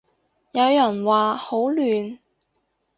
[0.03, 0.07] 有人
[1.05, 2.17] 話好亂